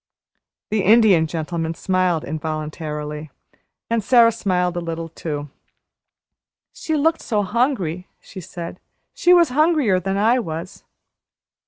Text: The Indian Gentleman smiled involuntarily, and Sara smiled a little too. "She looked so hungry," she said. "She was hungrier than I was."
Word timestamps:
The 0.71 0.81
Indian 0.81 1.27
Gentleman 1.27 1.75
smiled 1.75 2.23
involuntarily, 2.23 3.29
and 3.87 4.03
Sara 4.03 4.31
smiled 4.31 4.75
a 4.75 4.81
little 4.81 5.09
too. 5.09 5.51
"She 6.73 6.95
looked 6.95 7.21
so 7.21 7.43
hungry," 7.43 8.07
she 8.19 8.41
said. 8.41 8.79
"She 9.13 9.31
was 9.31 9.49
hungrier 9.49 9.99
than 9.99 10.17
I 10.17 10.39
was." 10.39 10.83